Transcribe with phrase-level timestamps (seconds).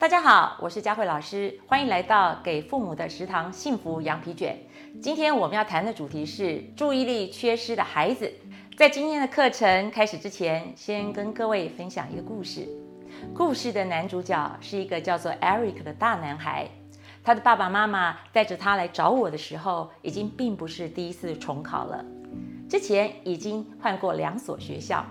[0.00, 4.56] 大家好，我是佳慧老师，欢迎来到给父母的食堂幸福羊皮卷。
[5.02, 8.32] 今天我们要谈的主题是注意力缺失的孩子。
[8.76, 12.68] 在今天的课程开始之前，先跟各位分享一个故事。
[13.34, 16.68] 故事的男主角是一个叫做 Eric 的大男孩，
[17.24, 22.04] 他的爸爸妈妈带着他来找我的时候，已经并不是第一次重考了，
[22.70, 25.04] 之前已经换过两所学校，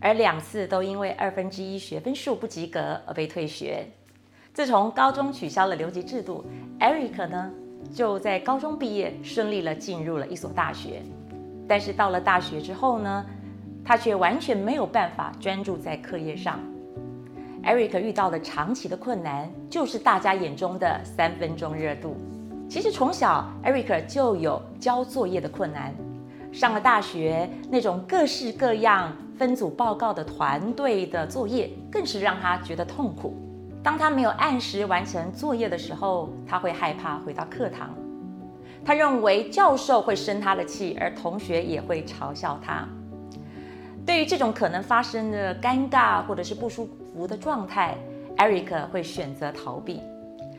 [0.00, 3.86] 而两次都因为二分之一学分数不及格而被退学。
[4.54, 6.44] 自从高中取消了留级制度
[6.78, 7.50] ，Eric 呢
[7.90, 11.02] 就在高中毕业，顺利了进入了一所大学。
[11.66, 13.24] 但是到了大学之后呢，
[13.82, 16.60] 他却完全没有办法专注在课业上。
[17.64, 22.14] Eric 遇到的长期的困难，就是大家眼中的三分钟热度。
[22.68, 25.94] 其实从小，Eric 就有交作业的困难。
[26.52, 33.34] 上了大学，那种各式各样分组报告的团队的作业，更是让他觉得痛苦。
[33.82, 37.90] 当他没有按时完成作业的时候，他会害怕回到课堂。
[38.84, 42.88] 他认为教授会生他的气，而同学也会嘲笑他。
[44.04, 47.96] 对于这种可能发生的尴尬或者是不舒服的状态
[48.36, 50.00] ，Eric 会选择逃避。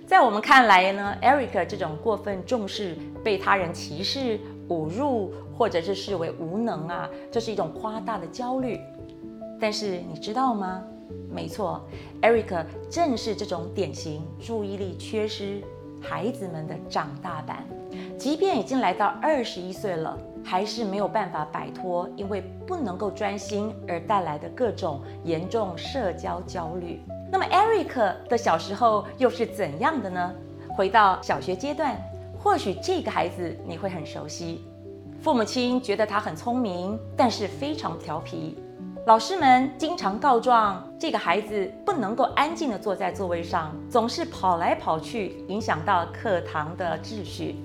[0.08, 8.80] 在我们看来呢，Eric 这种过分重视被他人歧视、侮辱，或者是视为无能啊，这是一种夸大的焦虑。
[9.60, 10.82] 但是你知道吗？
[11.30, 11.82] 没错
[12.22, 15.62] ，Eric 正是这种典型注意力缺失
[16.02, 17.66] 孩子们的长大版。
[18.18, 27.02] 即便已经来到二十一岁了，还是没有办法摆脱因为不能够专心而带来的各种严重社交焦虑。
[27.32, 30.34] 那么，Eric 的小时候又是怎样的呢？
[30.76, 31.96] 回到小学阶段，
[32.40, 34.64] 或许这个孩子你会很熟悉。
[35.20, 38.58] 父母亲觉得他很聪明，但是非常调皮。
[39.06, 47.58] 老师们经常告状，这个孩子不能够安静地坐在座位上，总是跑来跑去，影响到课堂的秩序。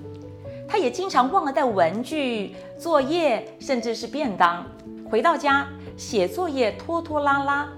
[0.67, 4.65] 他也经常忘了带文具、作业，甚至是便当。
[5.09, 5.65] 回到家
[5.95, 7.69] 写作业拖拖拉拉，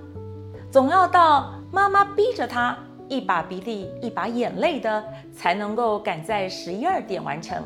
[0.71, 2.75] 总要到妈妈逼着他
[3.07, 7.63] 一把鼻涕一把眼泪的才能够赶在十一二点完成。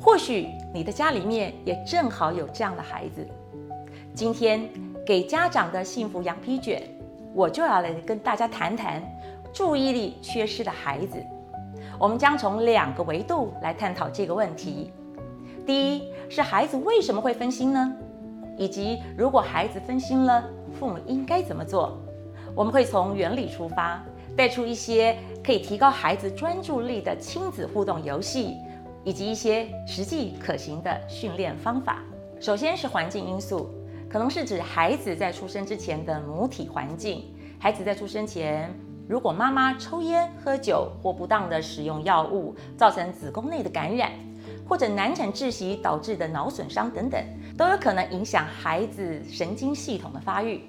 [0.00, 3.26] 或许你的家里面也正好有这样的孩子。
[4.14, 4.70] 今天。
[5.06, 6.82] 给家长的幸福羊皮卷，
[7.34, 9.02] 我就要来跟大家谈谈
[9.52, 11.22] 注意力缺失的孩子。
[11.98, 14.90] 我们将从两个维度来探讨这个问题。
[15.66, 17.92] 第一是孩子为什么会分心呢？
[18.56, 20.42] 以及如果孩子分心了，
[20.72, 21.98] 父母应该怎么做？
[22.54, 24.02] 我们会从原理出发，
[24.34, 28.56] 带出一些可以提高孩子专注力的亲子互动游戏，
[29.04, 32.02] 以及一些实际可行的训练方法。
[32.40, 33.68] 首先是环境因素。
[34.14, 37.34] 可能是指孩子在出生之前的母体环境。
[37.58, 38.72] 孩子在出生前，
[39.08, 44.12] 如果妈妈抽烟、喝酒或不当的使用药物，造成子宫内的感染，
[44.68, 47.20] 或者难产窒息导致的脑损伤等等，
[47.58, 50.62] 都有可能影响孩子神经系统的发育，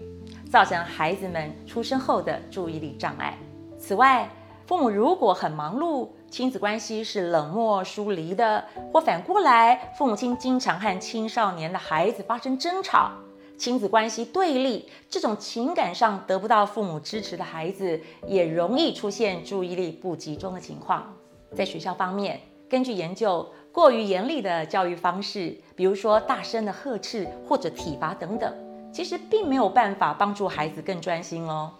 [0.49, 3.37] 造成孩子们出生后的注意力障碍。
[3.77, 4.27] 此外，
[4.65, 13.11] 父母如果很忙碌，亲子关系是冷漠疏离的，或反过来，父母亲经常和青少年的孩子发生争吵。
[13.57, 21.15] 亲子关系对立，这种情感上得不到父母支持的孩子，也容易出现注意力不集中的情况。
[21.53, 28.53] 在学校方面，根据研究，过于严厉的教育方式，比如说大声的呵斥或者体罚等等，
[28.93, 31.71] 其实并没有办法帮助孩子更专心哦。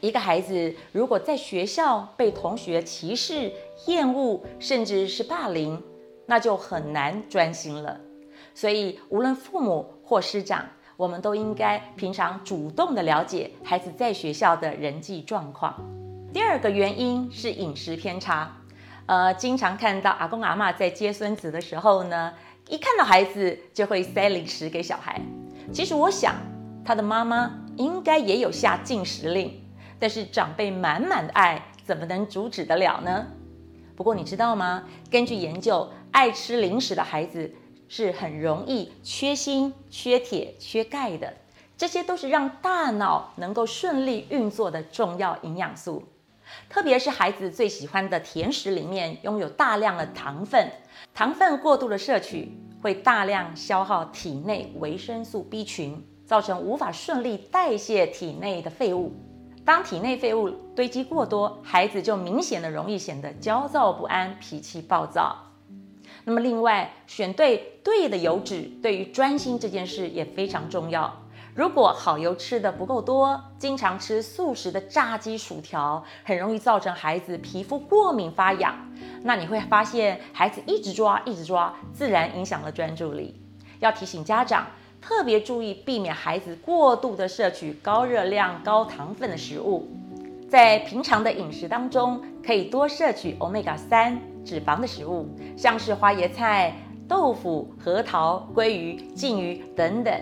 [0.00, 3.50] 一个孩子如果在学校被同学歧视、
[3.86, 5.82] 厌恶，甚至是霸凌，
[6.26, 7.98] 那就很难专心了。
[8.54, 10.68] 所以，无论父母或师长，
[11.02, 15.74] 我们都应该平常主动地了解孩子在学校的人际状况。
[16.32, 18.48] 第二个原因是饮食偏差，
[19.06, 22.32] 呃，经常看到阿公阿嬷在接孙子的时候呢，
[22.68, 25.20] 一看到孩子就会塞零食给小孩。
[25.72, 26.36] 其实我想，
[26.84, 29.60] 他的妈妈应该也有下禁食令，
[29.98, 33.26] 但是长辈满满的爱怎么能阻止得了呢？
[33.96, 34.84] 不过你知道吗？
[35.10, 37.52] 根据研究，爱吃零食的孩子，
[37.94, 41.30] 是很容易缺锌、缺铁、缺钙的，
[41.76, 46.02] 这些都是让大脑能够顺利运作的重要营养素。
[46.70, 50.72] 特别是孩子最喜欢的甜食里面拥有大量的糖分，
[51.12, 59.12] 糖分过度的摄取会大量消耗体内维生素 B 群，造成无法顺利代谢体内的废物。
[59.66, 65.36] 当体内废物堆积过多，孩子就明显的容易显得焦躁不安、脾气暴躁。
[66.24, 71.18] 那么，另外选对对的油脂，对于专心这件事也非常重要。
[71.54, 78.74] 如果好油吃的不够多，经常吃速食的炸鸡、薯条，很容易造成孩子皮肤过敏发痒。
[79.22, 83.38] 那你会发现孩子一直抓，一直抓，自然影响了专注力。
[83.80, 84.66] 要提醒家长
[85.00, 89.90] 特别注意，避免孩子过度的摄取高热量、高糖分的食物。
[90.48, 96.74] 在平常的饮食当中，可以多摄取 Omega 三脂肪的食物，像是花椰菜、
[97.08, 100.12] 豆腐、核桃、鲑鱼、鲸鱼等等。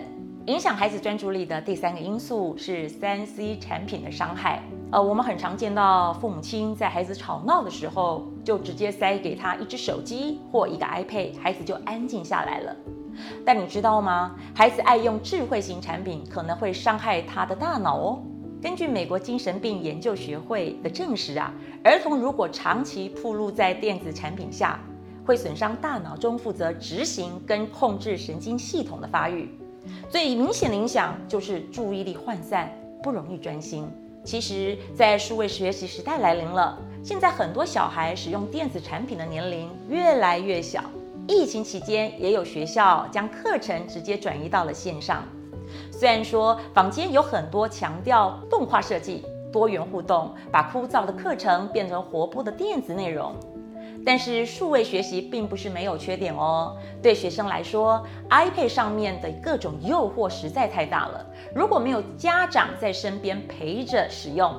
[0.47, 4.63] 影响孩子专注力的第三个因素是三 C 产品的伤害。
[4.91, 12.75] 呃，我们很常见到父母亲在孩子吵闹的时候，就直接塞给他一只手机或一个 iPad，孩子就安静下来了。
[13.45, 14.35] 但你知道吗？
[14.55, 18.23] 孩子爱用智慧型产品，可能会伤害他的大脑哦。
[18.61, 21.51] 根据美国精神病研究学会的证实啊，
[21.83, 24.79] 儿童如果长期暴露在电子产品下，
[25.25, 29.49] 会损伤大脑中负责执行跟控制神经系统的发育。
[30.11, 32.71] 最明显的影响就是注意力涣散，
[33.01, 33.87] 不容易专心。
[34.23, 40.83] 其实，在数位学习时代来临了，现在很多小孩使用电子产品的年龄越来越小。
[41.27, 45.23] 疫情期间，也有学校将课程直接转移到了线上。
[45.91, 53.33] 虽然说坊间有很多强调动画设计、多元互动，把枯燥的课程变成活泼的电子内容。
[54.03, 56.75] 但是数位学习并不是没有缺点哦。
[57.03, 61.23] 对学生来说，iPad 上面的各种诱惑实在太大了。
[61.53, 64.51] 如果没有家长在身边陪着使用，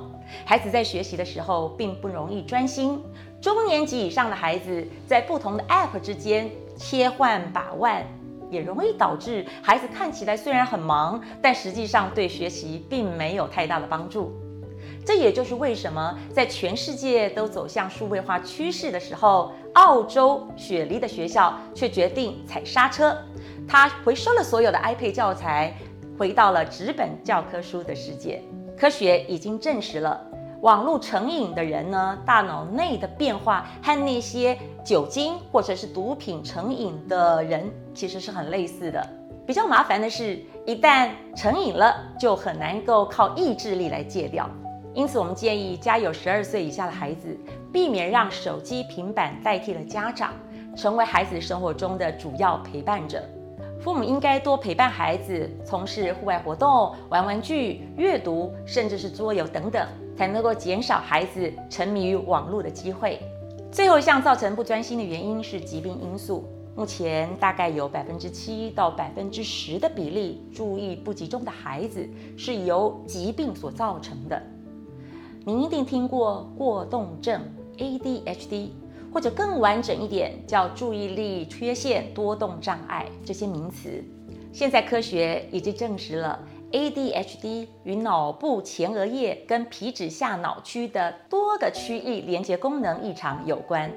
[0.45, 3.03] 孩子在学习的时候并不容易专心。
[3.41, 8.01] 中年级以上的孩子在不同的 App 之间切换把玩，
[8.53, 14.31] 也容易导致孩子看起来虽然很忙，但实际上对学习并没有太大的帮助。
[15.05, 23.17] 这也就是为什么在全世界都走向数位化趋势的时候，澳洲雪梨的学校却决定踩刹车，
[23.67, 25.73] 他回收了所有的 iPad 教材，
[26.17, 28.41] 回到了纸本教科书的世界。
[28.77, 30.19] 科学已经证实了，
[30.63, 39.05] 网络成瘾的人呢，大脑内的变化和那些酒精或者是毒品成瘾的人其实是很类似的。
[39.45, 44.49] 比较麻烦的是，一旦成瘾了，就很难够靠意志力来戒掉。
[44.93, 47.37] 因此，我们建议家有十二岁以下的孩子，
[47.73, 50.31] 避免让手机、平板代替了家长，
[50.77, 53.21] 成为孩子生活中的主要陪伴者。
[53.81, 63.19] 父母应该多陪伴孩子，从事户外活动、玩玩具、阅读，甚至是桌游等等，才能够减少孩子沉迷于网络的机会。
[63.71, 66.47] 最后一项造成不专心的原因是疾病因素。
[66.75, 74.41] 目前大概有百分之七到百分之十的比例，注意不集中的孩子是由疾病所造成的。
[75.45, 77.41] 您一定听过过动症
[77.77, 78.69] （ADHD）
[79.13, 84.03] 或者更完整一点叫注意力缺陷多动障碍这些名词。
[84.51, 86.39] 现在科学已经证实了
[86.73, 93.91] ADHD 与脑部前额叶跟皮质下脑区的多个区域连接功能异常有关，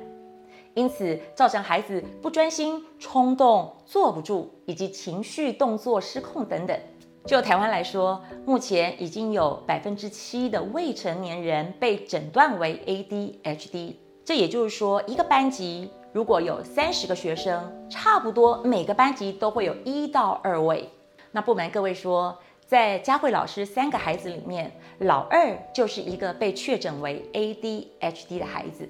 [0.74, 6.78] 因此造成孩子不专心、冲动、坐不住以及情绪动作失控等等。
[7.24, 13.94] 就台湾来说，目前已经有百分之七的未成年人被诊断为 ADHD。
[14.22, 20.90] 这也就是说，一个班级如果有三十个学生，差不多每个班级都会有一到二位。
[21.32, 28.88] 那不瞒各位说，在佳慧老师三个孩子里面，老二就是一个被确诊为 ADHD 的孩子。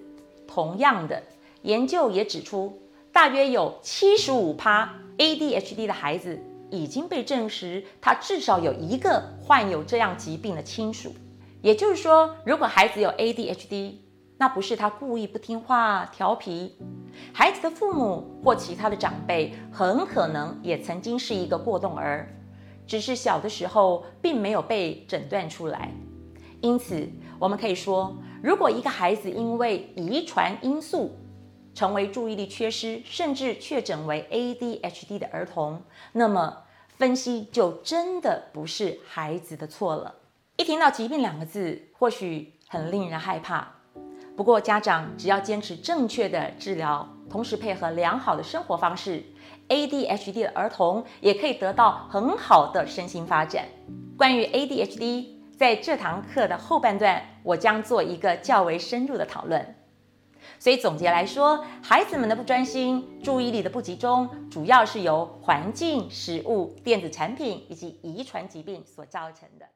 [0.49, 1.23] 同样的，
[1.62, 2.80] 研究也指出，
[3.12, 6.42] 大约有七十五趴 ADHD 的孩子。
[6.68, 11.14] 已经被证实，他至少有一个患有这样疾病的亲属。
[11.62, 13.95] 也就是说，如果孩子有 ADHD，
[14.37, 16.76] 那不是他故意不听话、调皮，
[17.33, 22.28] 孩子的父母或其他的长辈很可能也曾经是一个过动儿，
[22.86, 25.90] 只是小的时候并没有被诊断出来。
[26.60, 31.16] 因此，我们可以说，如果一个孩子因为遗传因素，
[31.74, 40.14] 成为注意力缺失，甚至确诊为 ADHD 的儿童，那么分析就真的不是孩子的错了。
[40.56, 43.74] 一听到疾病两个字，或许很令人害怕。
[44.34, 49.22] 不过家长只要坚持正确的治疗，同时配合良好的生活方式
[49.68, 53.66] ，ADHD 的儿童也可以得到很好的身心发展。
[54.16, 59.75] 关于 ADHD，在这堂课的后半段，我将做一个较为深入的讨论。
[60.58, 69.66] 所以总结来说，孩子们的不专心、注意力的不集中，主要是由环境、食物、电子产品以及遗传疾病所造成的。